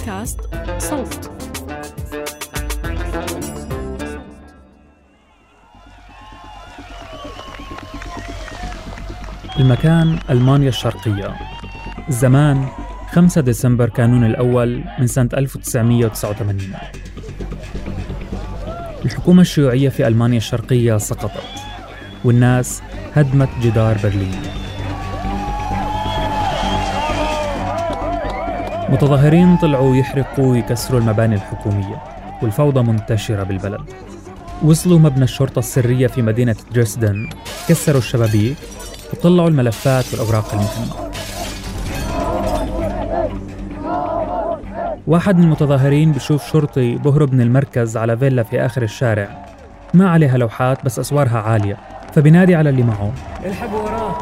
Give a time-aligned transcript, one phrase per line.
[0.00, 0.40] بودكاست
[0.78, 1.30] صوت.
[9.60, 11.34] المكان ألمانيا الشرقية.
[12.08, 12.68] الزمان
[13.12, 16.74] 5 ديسمبر كانون الأول من سنة 1989
[19.04, 21.42] الحكومة الشيوعية في ألمانيا الشرقية سقطت
[22.24, 22.82] والناس
[23.14, 24.49] هدمت جدار برلين.
[28.90, 32.02] متظاهرين طلعوا يحرقوا ويكسروا المباني الحكومية
[32.42, 33.80] والفوضى منتشرة بالبلد.
[34.62, 37.28] وصلوا مبنى الشرطة السرية في مدينة دريسدن
[37.68, 38.56] كسروا الشبابيك
[39.12, 41.10] وطلعوا الملفات والأوراق المهمة
[45.06, 49.46] واحد من المتظاهرين بشوف شرطي بهرب من المركز على فيلا في آخر الشارع.
[49.94, 51.76] ما عليها لوحات بس أسوارها عالية.
[52.14, 53.12] فبينادي على اللي معه.
[53.44, 54.16] الحقوا وراه.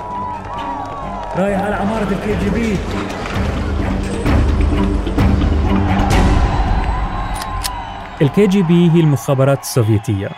[1.37, 2.77] رايح على عمارة الكي جي بي.
[8.22, 10.28] الكي جي بي هي المخابرات السوفيتية.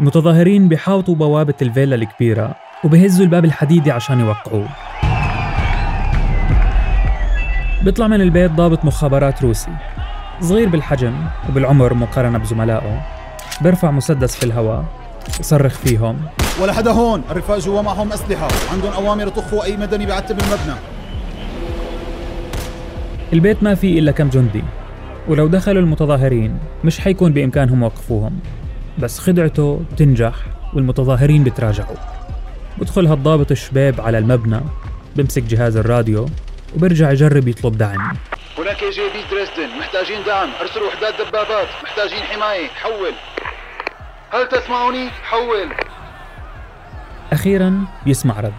[0.00, 2.54] المتظاهرين بيحاوطوا بوابة الفيلا الكبيرة
[2.84, 4.68] وبهزوا الباب الحديدي عشان يوقعوه.
[7.82, 9.70] بيطلع من البيت ضابط مخابرات روسي.
[10.40, 11.14] صغير بالحجم
[11.48, 13.02] وبالعمر مقارنة بزملائه.
[13.60, 14.84] بيرفع مسدس في الهواء.
[15.40, 16.16] يصرخ فيهم.
[16.60, 18.48] ولا حدا هون الرفاق جوا معهم أسلحة.
[18.72, 20.78] عندهم أوامر يطخوا أي مدني بيعتب المبنى.
[23.32, 24.64] البيت ما فيه إلا كم جندي.
[25.28, 28.40] ولو دخلوا المتظاهرين مش حيكون بإمكانهم وقفوهم.
[28.98, 30.34] بس خدعته بتنجح
[30.74, 31.96] والمتظاهرين بتراجعوا.
[32.78, 34.60] بدخل هالضابط الشباب على المبنى
[35.16, 36.26] بمسك جهاز الراديو
[36.76, 38.16] وبرجع يجرب يطلب دعم.
[38.58, 43.12] هناك جي بي دريسدن محتاجين دعم ارسلوا وحدات دبابات محتاجين حماية حول.
[44.30, 45.72] هل تسمعوني؟ حول.
[47.32, 48.52] أخيرا بيسمع رد.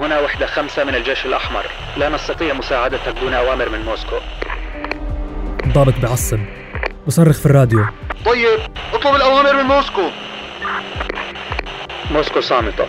[0.00, 1.64] هنا وحدة خمسة من الجيش الأحمر.
[1.96, 4.16] لا نستطيع مساعدتك دون أوامر من موسكو.
[5.76, 6.38] الضابط بعصب
[7.06, 7.84] بصرخ في الراديو.
[8.26, 8.60] طيب
[8.92, 10.02] اطلب الأوامر من موسكو.
[12.10, 12.84] موسكو صامتة.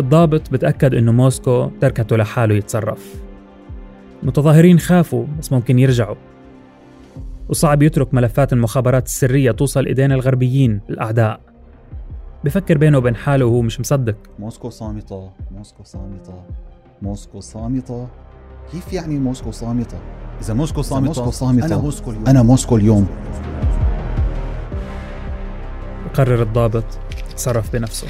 [0.00, 3.14] الضابط بتأكد إنه موسكو تركته لحاله يتصرف.
[4.22, 6.16] المتظاهرين خافوا بس ممكن يرجعوا.
[7.48, 11.51] وصعب يترك ملفات المخابرات السرية توصل إيدين الغربيين الأعداء
[12.44, 14.16] بفكر بينه وبين حاله وهو مش مصدق.
[14.38, 16.42] موسكو صامتة موسكو صامتة
[17.02, 18.08] موسكو صامتة.
[18.72, 19.98] كيف يعني موسكو صامتة؟
[20.40, 21.66] إذا موسكو صامتة, موسكو صامتة.
[21.66, 22.26] أنا موسكو اليوم.
[22.26, 23.06] أنا موسكو اليوم.
[26.14, 26.84] قرر الضابط
[27.30, 28.08] يتصرف بنفسه.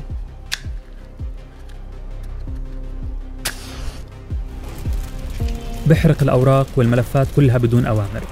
[5.87, 8.23] بحرق الأوراق والملفات كلها بدون أوامر.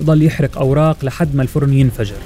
[0.00, 2.16] بضل يحرق أوراق لحد ما الفرن ينفجر.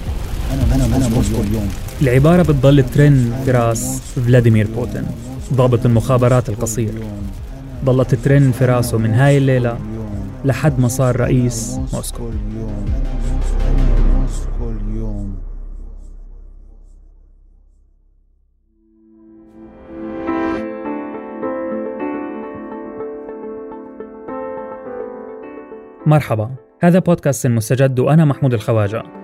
[0.53, 1.69] أنا أنا موسكو اليوم
[2.03, 5.07] العبارة بتضل ترن في راس فلاديمير بوتين.
[5.55, 6.93] ضابط المخابرات القصير.
[7.85, 9.79] ضلت ترن في راسه من هاي الليلة
[10.45, 12.31] لحد ما صار رئيس موسكو.
[26.07, 26.51] مرحبا.
[26.83, 29.18] هذا بودكاست المستجد وأنا محمود الخواجة.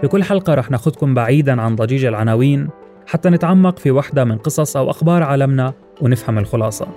[0.00, 2.68] في كل حلقة رح ناخدكم بعيدا عن ضجيج العناوين
[3.06, 6.88] حتى نتعمق في وحدة من قصص أو أخبار عالمنا ونفهم الخلاصة.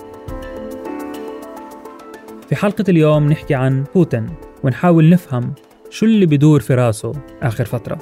[2.50, 4.26] في حلقة اليوم نحكي عن بوتين
[4.64, 5.54] ونحاول نفهم
[5.90, 7.98] شو اللي بدور في راسه آخر فترة.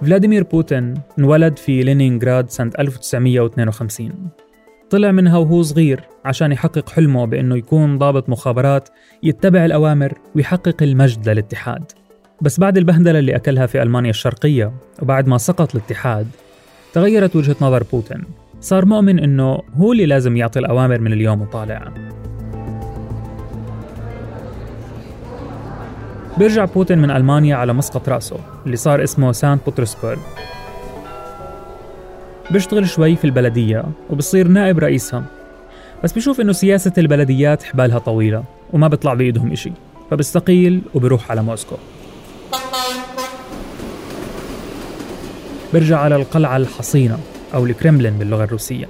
[0.00, 4.47] فلاديمير بوتين انولد في لينينغراد سنة 1952
[4.90, 8.88] طلع منها وهو صغير عشان يحقق حلمه بأنه يكون ضابط مخابرات
[9.22, 11.92] يتبع الأوامر ويحقق المجد للاتحاد.
[12.40, 14.72] بس بعد البهدلة اللي أكلها في ألمانيا الشرقية
[15.02, 16.26] وبعد ما سقط الاتحاد
[16.92, 18.24] تغيرت وجهة نظر بوتين.
[18.60, 21.92] صار مؤمن أنه هو اللي لازم يعطي الأوامر من اليوم وطالع.
[26.38, 28.36] بيرجع بوتين من ألمانيا على مسقط رأسه
[28.66, 30.18] اللي صار اسمه سانت بطرسبرغ.
[32.50, 35.24] بيشتغل شوي في البلدية وبصير نائب رئيسها.
[36.04, 39.72] بس بيشوف إنه سياسة البلديات حبالها طويلة وما بيطلع بإيدهم إشي
[40.10, 41.76] فبيستقيل وبيروح على موسكو.
[45.74, 47.18] برجع على القلعة الحصينة
[47.54, 48.88] أو الكرملين باللغة الروسية.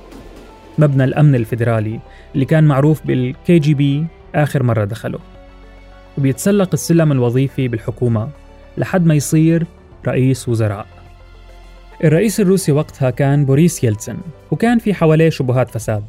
[0.79, 2.01] مبنى الأمن الفيدرالي
[2.35, 5.19] اللي كان معروف بالكي جي بي آخر مرة دخله.
[6.19, 8.29] وبيتسلق السلم الوظيفي بالحكومة
[8.77, 9.67] لحد ما يصير
[10.07, 10.87] رئيس وزراء.
[12.05, 14.17] الرئيس الروسي وقتها كان بوريس يلتسن
[14.51, 16.05] وكان في حواليه شبهات فساد.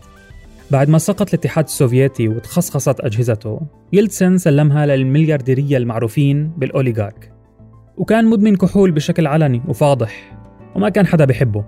[0.72, 3.62] بعد ما سقط الاتحاد السوفيتي وتخصخصت أجهزته
[3.94, 7.34] يلتسن سلمها للمليارديرية المعروفين بالأوليغارك.
[7.98, 10.38] وكان مدمن كحول بشكل علني وفاضح
[10.76, 11.66] وما كان حدا بحبه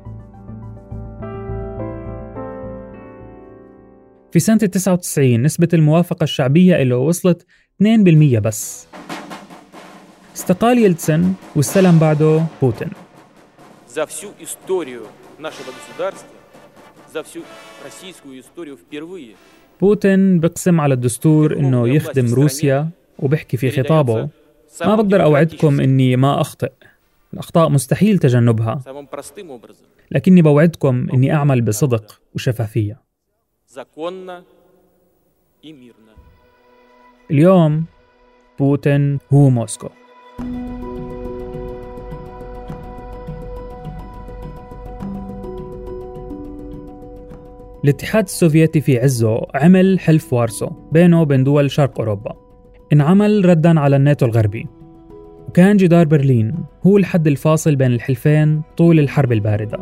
[4.31, 7.45] في سنة 99 نسبة الموافقة الشعبية له وصلت
[7.83, 8.87] 2% بس.
[10.35, 12.89] استقال يلتسن واستلم بعده بوتين.
[13.90, 15.02] За всю историю
[15.38, 16.36] нашего государства,
[17.14, 17.42] за всю
[17.84, 19.34] российскую историю впервые
[19.80, 22.88] بوتين بقسم على الدستور انه يخدم روسيا
[23.18, 24.28] وبحكي في خطابه
[24.80, 26.72] ما بقدر اوعدكم اني ما اخطئ
[27.34, 33.00] الاخطاء مستحيل تجنبها самым простым образом, لكني بوعدكم اني اعمل بصدق وشفافيه
[33.68, 34.44] законно
[35.64, 36.14] и мирно.
[37.30, 37.84] اليوم
[38.58, 39.88] بوتين هو موسكو
[47.83, 52.33] الاتحاد السوفيتي في عزه عمل حلف وارسو بينه وبين دول شرق أوروبا.
[52.93, 54.67] انعمل ردا على الناتو الغربي.
[55.47, 56.55] وكان جدار برلين
[56.87, 59.79] هو الحد الفاصل بين الحلفين طول الحرب الباردة.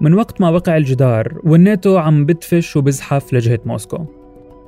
[0.00, 4.04] من وقت ما وقع الجدار والناتو عم بدفش وبزحف لجهة موسكو.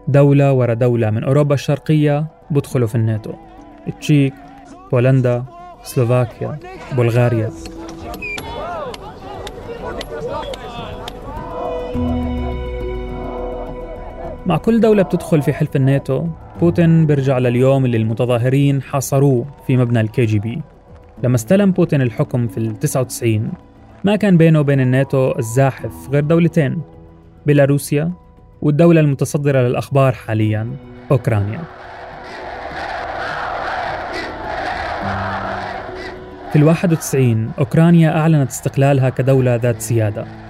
[0.08, 3.32] دولة ورا دولة من أوروبا الشرقية بدخلوا في الناتو.
[3.88, 4.35] التشيك
[4.93, 5.44] بولندا
[5.82, 6.58] سلوفاكيا
[6.97, 7.50] بلغاريا.
[14.46, 16.26] مع كل دولة بتدخل في حلف الناتو
[16.61, 20.62] بوتين بيرجع لليوم اللي المتظاهرين حاصروه في مبنى الكي جي بي.
[21.23, 23.52] لما استلم بوتين الحكم في ال 99
[24.05, 26.81] ما كان بينه وبين الناتو الزاحف غير دولتين
[27.46, 28.12] بيلاروسيا
[28.62, 30.70] والدولة المتصدرة للأخبار حاليا
[31.11, 31.61] أوكرانيا.
[36.52, 40.44] في ال 91 أوكرانيا أعلنت استقلالها كدولة ذات سيادة.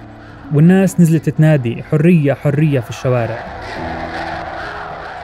[0.53, 3.43] والناس نزلت تنادي حرية حرية في الشوارع.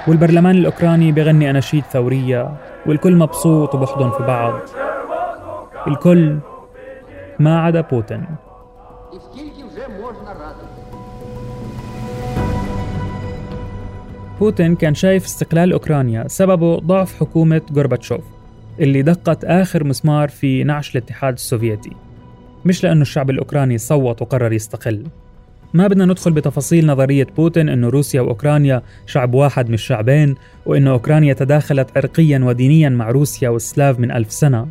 [0.08, 2.52] والبرلمان الأوكراني بغني أناشيد ثورية
[2.86, 4.60] والكل مبسوط وبحضن في بعض.
[5.88, 6.40] الكل
[7.40, 8.26] ما عدا بوتين.
[14.40, 18.24] بوتين كان شايف استقلال أوكرانيا سببه ضعف حكومة غورباتشوف
[18.80, 21.92] اللي دقت آخر مسمار في نعش الاتحاد السوفيتي.
[22.66, 25.04] مش لأنه الشعب الأوكراني صوت وقرر يستقل.
[25.74, 30.36] ما بدنا ندخل بتفاصيل نظرية بوتين أنه روسيا وأوكرانيا شعب واحد مش شعبين
[30.66, 34.68] وأنه أوكرانيا تداخلت عرقيا ودينيا مع روسيا والسلاف من ألف سنة.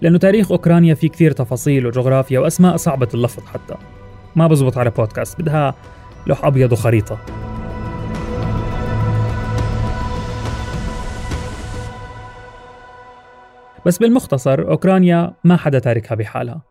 [0.00, 3.74] لأنه تاريخ أوكرانيا فيه كثير تفاصيل وجغرافيا وأسماء صعبة اللفظ حتى.
[4.36, 5.74] ما بزبط على بودكاست بدها
[6.26, 7.18] لوح أبيض وخريطة.
[13.86, 16.69] بس بالمختصر أوكرانيا ما حدا تاركها بحالها.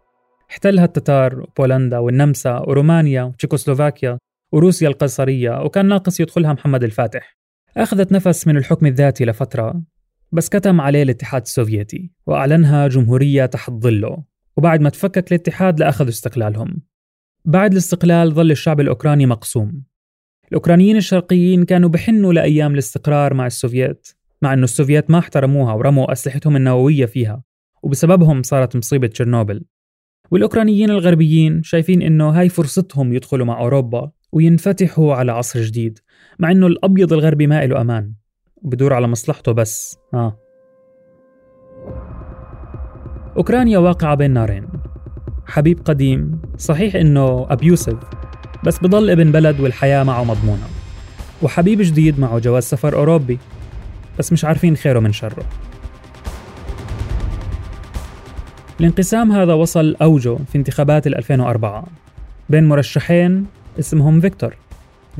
[0.52, 4.18] احتلها التتار وبولندا والنمسا ورومانيا وتشيكوسلوفاكيا
[4.52, 7.38] وروسيا القيصرية وكان ناقص يدخلها محمد الفاتح.
[7.78, 9.82] أخذت نفس من الحكم الذاتي لفترة
[10.32, 14.24] بس كتم عليه الاتحاد السوفيتي وأعلنها جمهورية تحت ظله
[14.58, 16.82] وبعد ما تفكك الاتحاد أخذوا استقلالهم.
[17.46, 19.84] بعد الاستقلال ظل الشعب الأوكراني مقسوم.
[20.48, 24.08] الأوكرانيين الشرقيين كانوا بحنوا لأيام الاستقرار مع السوفييت
[24.42, 27.44] مع أنه السوفييت ما احترموها ورموا أسلحتهم النووية فيها
[27.84, 29.66] وبسببهم صارت مصيبة تشيرنوبل.
[30.32, 36.00] والأوكرانيين الغربيين شايفين إنه هاي فرصتهم يدخلوا مع أوروبا وينفتحوا على عصر جديد
[36.40, 38.14] مع إنه الأبيض الغربي ما له أمان
[38.56, 40.40] وبدور على مصلحته بس آه.
[43.38, 44.68] أوكرانيا واقعة بين نارين.
[45.46, 47.98] حبيب قديم صحيح إنه أبيوسف
[48.66, 50.68] بس بضل ابن بلد والحياة معه مضمونة.
[51.42, 53.40] وحبيب جديد معه جواز سفر أوروبي
[54.20, 55.46] بس مش عارفين خيره من شره.
[58.80, 61.88] الانقسام هذا وصل أوجه في انتخابات 2004
[62.50, 63.46] بين مرشحين
[63.80, 64.56] اسمهم فيكتور.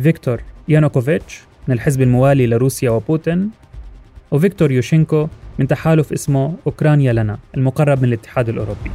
[0.02, 3.50] فيكتور يانوكوفيتش من الحزب الموالي لروسيا وبوتين
[4.32, 5.28] وفيكتور يوشينكو
[5.60, 8.92] من تحالف اسمه أوكرانيا لنا المقرب من الاتحاد الأوروبي.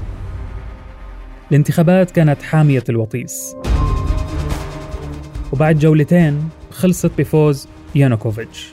[1.50, 3.56] الانتخابات كانت حامية الوطيس.
[5.52, 8.72] وبعد جولتين خلصت بفوز يانوكوفيتش.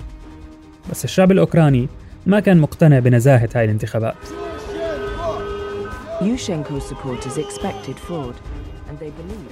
[0.92, 1.88] بس الشعب الأوكراني
[2.26, 4.51] ما كان مقتنع بنزاهة هاي الانتخابات.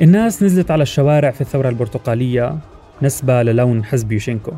[0.02, 2.58] الناس نزلت على الشوارع في الثورة البرتقالية
[3.02, 4.52] نسبة للون حزب يوشينكو.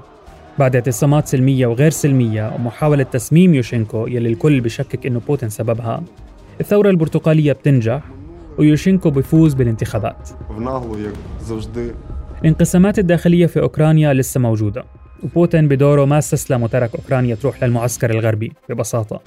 [0.59, 6.03] بعد اعتصامات سلمية وغير سلمية ومحاولة تسميم يوشينكو يلي الكل بشكك إنه بوتين سببها
[6.61, 8.01] الثورة البرتقالية بتنجح
[8.57, 10.29] ويوشينكو بيفوز بالانتخابات.
[12.41, 14.83] الانقسامات الداخلية في أوكرانيا لسه موجودة
[15.23, 19.21] وبوتين بدوره ما استسلم وترك أوكرانيا تروح للمعسكر الغربي ببساطة.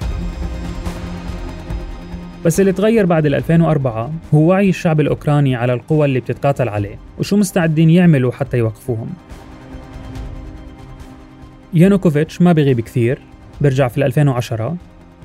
[2.44, 6.98] بس اللي تغير بعد ال 2004 هو وعي الشعب الأوكراني على القوى اللي بتتقاتل عليه
[7.18, 9.10] وشو مستعدين يعملوا حتى يوقفوهم.
[11.74, 13.18] يانوكوفيتش ما بيغيب كثير
[13.60, 14.76] برجع في ال 2010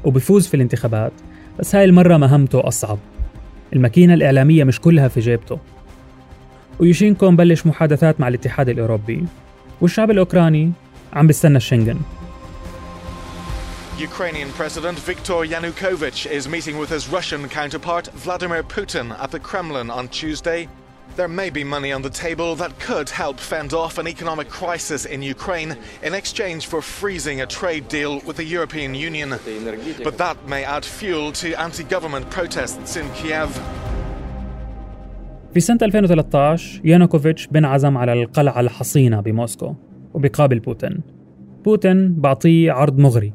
[0.03, 1.11] وبفوز في الانتخابات
[1.59, 2.97] بس هاي المرة مهمته أصعب.
[3.73, 5.59] الماكينة الإعلامية مش كلها في جيبته.
[6.79, 9.23] ويوشينكو مبلش محادثات مع الاتحاد الأوروبي
[9.81, 10.71] والشعب الأوكراني
[11.13, 11.99] عم بيستنى الشنغن
[13.98, 19.88] Ukrainian President Viktor Yanukovych is meeting with his Russian counterpart Vladimir Putin at the Kremlin
[19.90, 20.68] on Tuesday.
[21.16, 25.04] There may be money on the table that could help fend off an economic crisis
[25.14, 29.28] in Ukraine in exchange for freezing a trade deal with the European Union.
[30.08, 33.50] But that may add fuel to anti government protests in Kiev.
[35.54, 39.74] في سنة 2013 يانوكوفيتش بنعزم على القلعة الحصينة بموسكو
[40.14, 41.00] وبقابل بوتين
[41.64, 43.32] بوتين بعطيه عرض مغري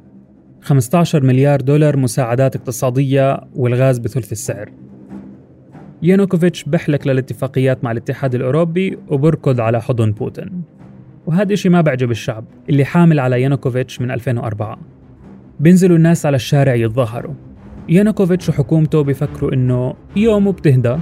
[0.64, 4.73] 15 مليار دولار مساعدات اقتصادية والغاز بثلث السعر.
[6.02, 10.62] يانوكوفيتش بحلك للاتفاقيات مع الاتحاد الأوروبي وبركض على حضن بوتين.
[11.26, 14.78] وهذا إشي ما بعجب الشعب اللي حامل على يانوكوفيتش من 2004
[15.61, 17.35] بينزلوا الناس على الشارع يتظاهروا.
[17.88, 20.97] يانوكوفيتش وحكومته بيفكروا إنه يوم بتهدى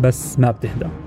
[0.00, 1.03] بس ما بتهدى.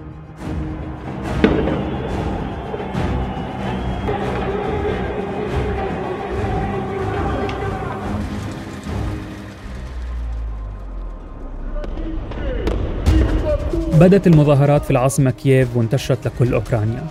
[13.99, 17.03] بدت المظاهرات في العاصمة كييف وانتشرت لكل أوكرانيا.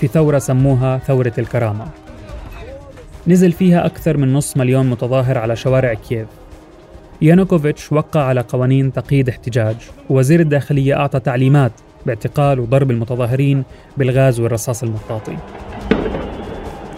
[0.00, 1.86] في ثورة سموها ثورة الكرامة.
[3.26, 6.26] نزل فيها أكثر من نص مليون متظاهر على شوارع كييف.
[7.22, 9.76] يانوكوفيتش وقع على قوانين تقييد احتجاج
[10.10, 11.72] ووزير الداخلية أعطى تعليمات
[12.06, 13.64] باعتقال وضرب المتظاهرين
[13.96, 15.36] بالغاز والرصاص المطاطي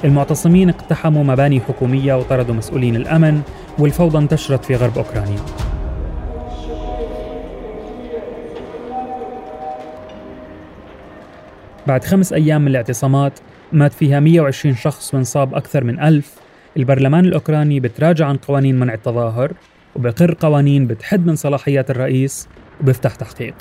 [0.04, 3.42] المعتصمين اقتحموا مباني حكومية وطردوا مسؤولين الأمن
[3.78, 5.40] والفوضى انتشرت في غرب أوكرانيا.
[11.86, 13.38] بعد خمس أيام من الاعتصامات
[13.72, 16.34] مات فيها 120 شخص وانصاب أكثر من ألف.
[16.76, 19.52] البرلمان الأوكراني بتراجع عن قوانين منع التظاهر
[19.96, 22.48] وبقر قوانين بتحد من صلاحيات الرئيس
[22.80, 23.54] وبيفتح تحقيق.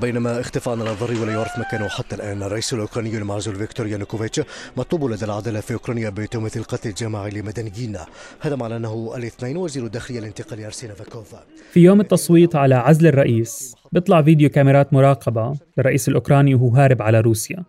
[0.00, 4.40] بينما اختفى عن الأنظار ولا يعرف مكانه حتى الآن الرئيس الأوكراني المعزول فيكتور يانوكوفيتش
[4.76, 7.98] مطلوب لدى العدالة في أوكرانيا بتهمة القتل الجماعي لمدنيين.
[8.40, 11.34] هذا ما أعلنه الاثنين وزير الداخلية الانتقالي أرسين أفاكوف
[11.72, 17.20] في يوم التصويت على عزل الرئيس بيطلع فيديو كاميرات مراقبة للرئيس الأوكراني وهو هارب على
[17.20, 17.64] روسيا.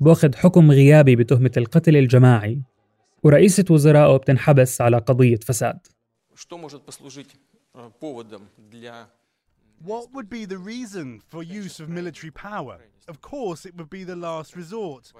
[0.00, 2.62] بأخذ حكم غيابي بتهمة القتل الجماعي.
[3.22, 5.78] ورئيسة وزرائه بتنحبس على قضية فساد.
[9.84, 12.78] What would be the reason for use of military power?
[13.08, 15.12] Of course, it would be the last resort.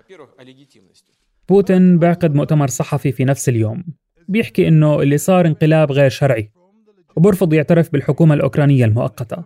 [1.48, 3.84] بوتين بعقد مؤتمر صحفي في نفس اليوم
[4.28, 6.50] بيحكي انه اللي صار انقلاب غير شرعي
[7.16, 9.44] وبرفض يعترف بالحكومة الأوكرانية المؤقتة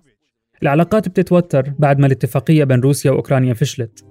[0.62, 4.04] العلاقات بتتوتر بعد ما الاتفاقية بين روسيا وأوكرانيا فشلت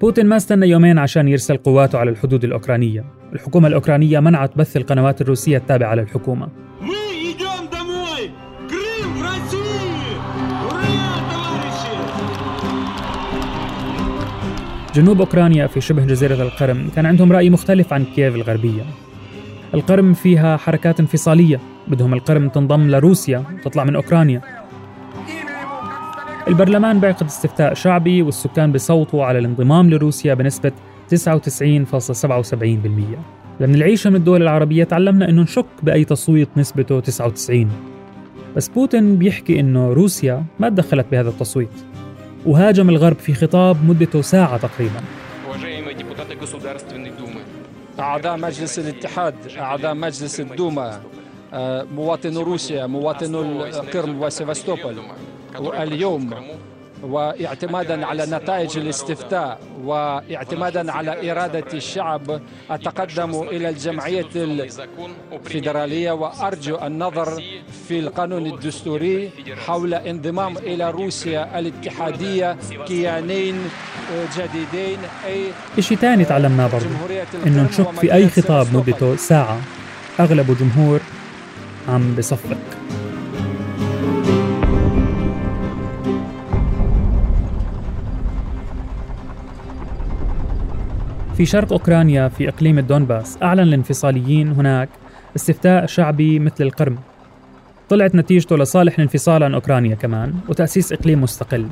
[0.00, 5.20] بوتين ما استنى يومين عشان يرسل قواته على الحدود الأوكرانية الحكومة الأوكرانية منعت بث القنوات
[5.20, 6.48] الروسية التابعة للحكومة
[14.98, 16.88] جنوب أوكرانيا في شبه جزيرة القرم.
[16.96, 18.82] كان عندهم رأي مختلف عن كييف الغربية.
[19.74, 21.60] القرم فيها حركات انفصالية.
[21.88, 24.40] بدهم القرم تنضم لروسيا وتطلع من أوكرانيا.
[26.48, 30.72] البرلمان بيعقد استفتاء شعبي والسكان بيصوتوا على الانضمام لروسيا بنسبة
[31.08, 31.16] 99.77%
[33.60, 37.70] لما العيشة من الدول العربية تعلمنا إنه نشك بأي تصويت نسبته 99
[38.56, 41.87] بس بوتين بيحكي إنه روسيا ما تدخلت بهذا التصويت.
[42.48, 45.00] وهاجم الغرب في خطاب مدته ساعة تقريبا.
[47.98, 51.00] أعضاء مجلس الاتحاد أعضاء مجلس الدوما
[51.94, 54.96] مواطنو روسيا مواطنو القرم وسيفاستوبول
[55.58, 56.34] واليوم
[57.02, 62.40] واعتمادا على نتائج الاستفتاء واعتمادا على إرادة الشعب
[62.70, 67.42] أتقدم إلى الجمعية الفيدرالية وأرجو النظر
[67.88, 69.30] في القانون الدستوري
[69.66, 73.56] حول انضمام إلى روسيا الاتحادية كيانين
[74.36, 75.44] جديدين أي
[75.78, 76.86] إشي تاني تعلمناه برضه
[77.46, 79.60] إنه نشك في أي خطاب مدته ساعة.
[80.20, 81.00] أغلب جمهور
[81.88, 82.56] عم بصفق.
[91.38, 94.88] في شرق أوكرانيا في إقليم الدونباس أعلن الانفصاليين هناك
[95.36, 96.98] استفتاء شعبي مثل القرم.
[97.88, 101.66] طلعت نتيجته لصالح الانفصال عن أوكرانيا كمان وتأسيس إقليم مستقل.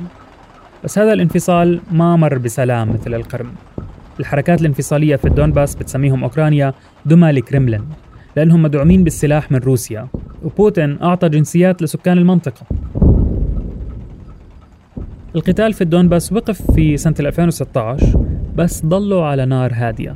[0.83, 3.51] بس هذا الانفصال ما مر بسلام مثل القرم.
[4.19, 6.73] الحركات الانفصالية في الدونباس بتسميهم أوكرانيا
[7.05, 7.89] دمى الكرملين
[8.35, 10.07] لأنهم مدعومين بالسلاح من روسيا
[10.43, 12.65] وبوتين أعطى جنسيات لسكان المنطقة.
[15.35, 20.15] القتال في الدونباس وقف في سنة 2016 بس ضلوا على نار هادية.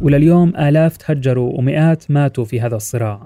[0.00, 3.22] ولليوم آلاف تهجروا ومئات ماتوا في هذا الصراع.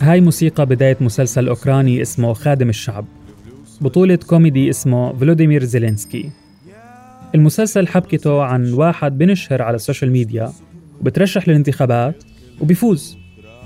[0.00, 3.04] هاي موسيقى بداية مسلسل أوكراني اسمه خادم الشعب.
[3.84, 6.30] بطولة كوميدي اسمه فلوديمير زيلينسكي.
[7.34, 10.52] المسلسل حبكته عن واحد بنشهر على ال social media
[11.00, 12.24] وبترشح للانتخابات
[12.60, 13.18] وبيفوز.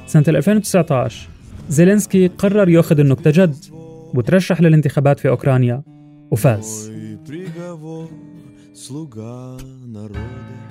[0.07, 1.29] سنة 2019
[1.69, 3.57] زيلينسكي قرر ياخذ النكتة جد
[4.15, 5.83] وترشح للانتخابات في أوكرانيا
[6.31, 6.93] وفاز.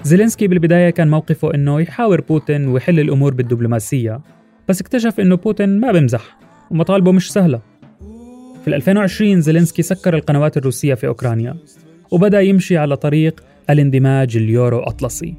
[0.04, 4.22] زيلينسكي بالبداية كان موقفه إنه يحاور بوتين ويحل الأمور بالدبلوماسية
[4.68, 6.38] بس اكتشف إنه بوتين ما بمزح
[6.72, 7.77] ومطالبه مش سهلة.
[8.68, 11.58] في 2020 زيلينسكي سكر القنوات الروسية في أوكرانيا
[12.12, 15.36] وبدأ يمشي على طريق الاندماج اليورو أطلسي.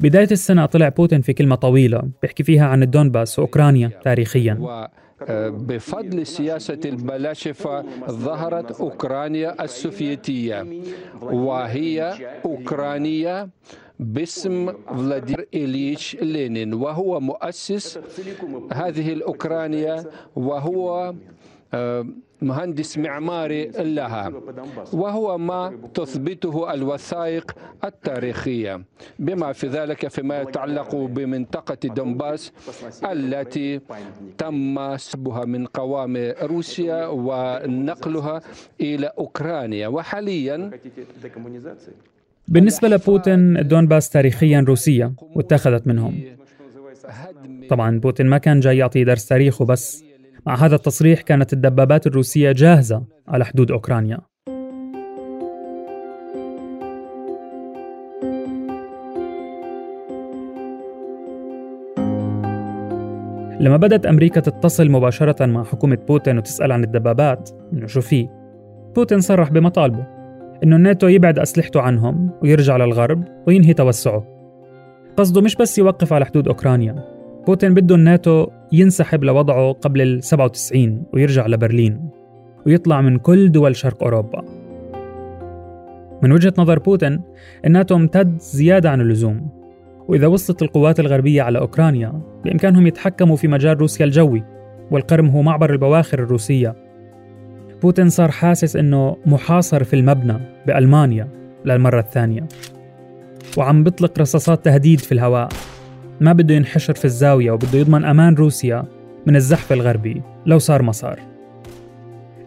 [0.00, 4.88] بداية السنة طلع بوتين في كلمة طويلة بيحكي فيها عن الدونباس وأوكرانيا تاريخيا.
[5.50, 10.66] بفضل السياسة البلاشفة ظهرت أوكرانيا السوفيتية
[11.22, 13.48] وهي أوكرانيا
[13.98, 17.98] باسم فلاديمير إليتش لينين وهو مؤسس
[18.72, 20.04] هذه الأوكرانيا
[20.36, 21.14] وهو
[21.74, 22.06] آه،
[22.42, 24.32] مهندس معماري لها
[24.92, 27.52] وهو ما تثبته الوثائق
[27.84, 28.84] التاريخية
[29.18, 32.52] بما في ذلك فيما يتعلق بمنطقة دونباس
[33.04, 33.80] التي
[34.38, 38.40] تم سبها من قوام روسيا ونقلها
[38.80, 39.88] إلى أوكرانيا.
[39.88, 40.70] وحاليا
[42.48, 46.22] بالنسبة لبوتين دونباس تاريخيا روسية واتخذت منهم.
[47.68, 50.09] طبعا بوتين ما كان جاي يعطي درس تاريخ وبس
[50.46, 54.18] مع هذا التصريح كانت الدبابات الروسية جاهزة على حدود أوكرانيا.
[63.60, 68.28] لما بدأت أمريكا تتصل مباشرة مع حكومة بوتين وتسأل عن الدبابات إنه شو في؟
[68.94, 70.06] بوتين صرح بمطالبه
[70.64, 74.26] إنه الناتو يبعد أسلحته عنهم ويرجع للغرب وينهي توسعه.
[75.16, 81.02] قصده مش بس يوقف على حدود أوكرانيا بوتين بده الناتو ينسحب لوضعه قبل ال 97
[81.12, 82.10] ويرجع لبرلين
[82.66, 84.44] ويطلع من كل دول شرق أوروبا.
[86.22, 87.20] من وجهة نظر بوتين
[87.66, 89.48] الناتو امتد زيادة عن اللزوم
[90.08, 94.44] وإذا وصلت القوات الغربية على أوكرانيا بإمكانهم يتحكموا في مجال روسيا الجوي
[94.90, 96.74] والقرم هو معبر البواخر الروسية.
[97.82, 101.28] بوتين صار حاسس إنه محاصر في المبنى بألمانيا
[101.64, 102.48] للمرة الثانية
[103.58, 105.48] وعم بيطلق رصاصات تهديد في الهواء.
[106.21, 108.85] ما بده ينحشر في الزاوية وبده يضمن أمان روسيا
[109.25, 111.19] من الزحف الغربي لو صار ما صار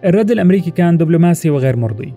[0.05, 2.15] الرد الأمريكي كان دبلوماسي وغير مرضي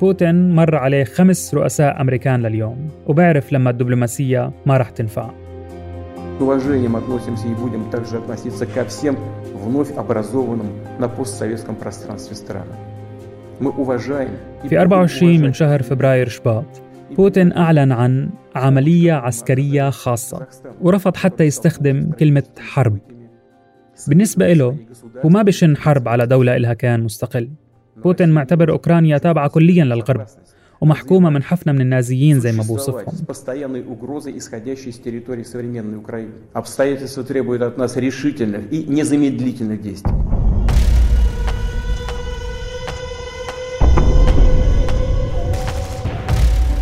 [0.00, 5.30] بوتين مر عليه خمس رؤساء أمريكان لليوم وبعرف لما الدبلوماسية ما رح تنفع
[6.40, 9.16] уважением относимся и будем также относиться ко всем
[9.54, 10.66] вновь образованным
[10.98, 12.76] на постсоветском пространстве странам.
[13.60, 14.36] Мы уважаем
[14.68, 16.64] في 24 من شهر فبراير شباط
[17.16, 20.46] بوتين أعلن عن عملية عسكرية خاصة
[20.80, 22.98] ورفض حتى يستخدم كلمة حرب
[24.08, 24.76] بالنسبة له
[25.24, 27.48] هو ما بشن حرب على دولة إلها كان مستقل
[28.04, 30.26] بوتين معتبر أوكرانيا تابعة كليا للغرب
[30.80, 33.04] ومحكومة من حفنة من النازيين زي ما بوصفهم
[36.54, 40.12] Обстоятельства требуют от нас решительных и незамедлительных действий.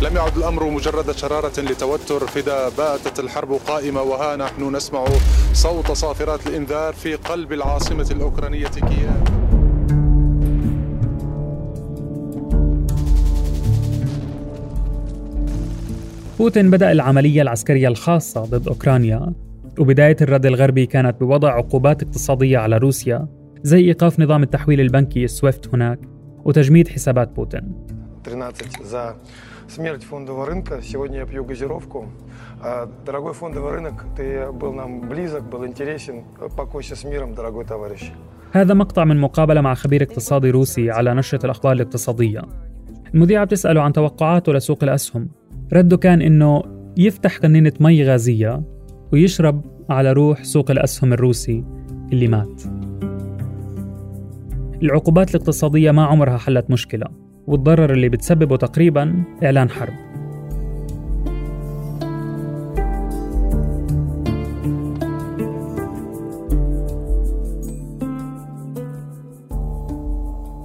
[0.06, 5.04] لم يعد الأمر مجرد شرارة لتوتر فدا باتت الحرب قائمة وها نحن نسمع
[5.52, 9.10] صوت صافرات الإنذار في قلب العاصمة الأوكرانية كييف.
[16.38, 19.32] بوتين بدأ العملية العسكرية الخاصة ضد أوكرانيا.
[19.78, 23.28] وبداية الرد الغربي كانت بوضع عقوبات اقتصادية على روسيا
[23.62, 25.98] زي إيقاف نظام التحويل البنكي SWIFT هناك
[26.44, 27.95] وتجميد حسابات بوتين.
[28.25, 28.67] 13
[29.67, 30.81] смерть фондового рынка.
[30.81, 32.05] Сегодня я пью газировку.
[33.05, 36.23] Дорогой фондовый рынок, ты был нам близок, был интересен.
[36.57, 38.11] Покойся с миром, дорогой товарищ.
[38.51, 42.41] هذا مقطع من مقابلة مع خبير اقتصادي روسي على نشرة الأخبار الاقتصادية
[43.13, 45.29] المذيعة بتسأله عن توقعاته لسوق الأسهم
[45.73, 46.63] رده كان إنه
[46.97, 48.63] يفتح قنينة مي غازية
[49.13, 51.63] ويشرب على روح سوق الأسهم الروسي
[52.11, 52.61] اللي مات
[54.83, 57.05] العقوبات الاقتصادية ما عمرها حلت مشكلة
[57.46, 59.92] والضرر اللي بتسببه تقريبا إعلان حرب.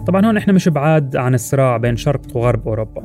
[0.08, 3.04] طبعا هون إحنا مش بعاد عن الصراع بين شرق وغرب أوروبا.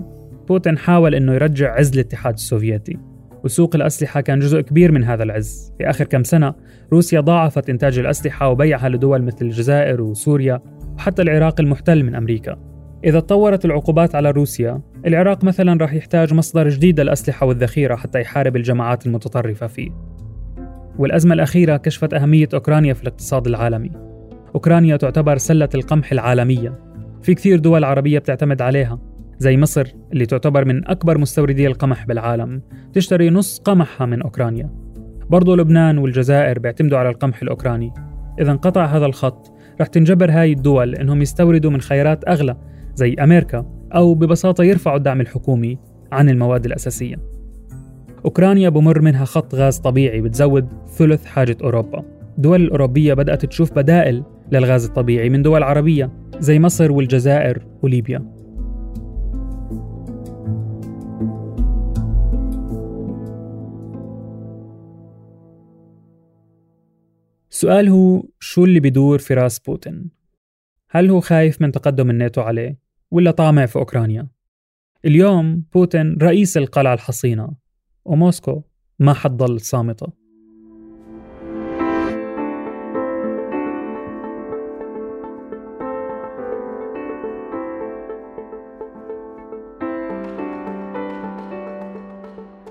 [0.48, 2.98] بوتين حاول أنه يرجع عز الاتحاد السوفيتي
[3.44, 5.72] وسوق الأسلحة كان جزء كبير من هذا العز.
[5.78, 6.54] في آخر كم سنة
[6.92, 10.60] روسيا ضاعفت إنتاج الأسلحة وبيعها لدول مثل الجزائر وسوريا
[10.96, 12.75] وحتى العراق المحتل من أمريكا.
[13.04, 18.56] إذا تطورت العقوبات على روسيا العراق مثلا راح يحتاج مصدر جديد للأسلحة والذخيرة حتى يحارب
[18.56, 19.90] الجماعات المتطرفة فيه.
[20.98, 23.90] والأزمة الأخيرة كشفت أهمية أوكرانيا في الاقتصاد العالمي.
[24.54, 26.78] أوكرانيا تعتبر سلة القمح العالمية.
[27.22, 28.98] في كثير دول عربية بتعتمد عليها
[29.38, 34.70] زي مصر اللي تعتبر من أكبر مستوردي القمح بالعالم تشتري نص قمحها من أوكرانيا.
[35.30, 37.92] برضو لبنان والجزائر بيعتمدوا على القمح الأوكراني.
[38.40, 42.56] إذا انقطع هذا الخط رح تنجبر هاي الدول إنهم يستوردوا من خيارات أغلى
[42.96, 45.78] زي أمريكا أو ببساطة يرفعوا الدعم الحكومي
[46.12, 47.16] عن المواد الأساسية
[48.24, 52.04] أوكرانيا بمر منها خط غاز طبيعي بتزود ثلث حاجة أوروبا
[52.36, 58.36] الدول الأوروبية بدأت تشوف بدائل للغاز الطبيعي من دول عربية زي مصر والجزائر وليبيا
[67.50, 70.10] السؤال هو شو اللي بدور في راس بوتين؟
[70.90, 74.28] هل هو خايف من تقدم الناتو عليه؟ ولا طامع في أوكرانيا؟
[75.04, 77.48] اليوم بوتين رئيس القلعة الحصينة
[78.04, 78.62] وموسكو
[78.98, 80.06] ما حتضل صامتة.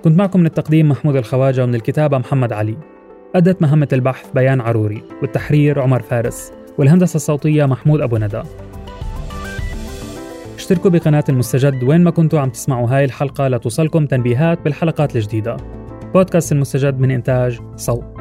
[0.04, 2.78] كنت معكم من التقديم محمود الخواجة ومن الكتابة محمد علي.
[3.36, 8.44] أدت مهمة البحث بيان عروري والتحرير عمر فارس والهندسة الصوتية محمود أبو ندى.
[10.66, 13.48] اشتركوا بقناة المستجد وين ما كنتوا عم تسمعوا هاي الحلقة.
[13.48, 15.58] لتوصلكم تنبيهات بالحلقات الجديدة.
[16.14, 18.15] بودكاست المستجد من إنتاج صوت.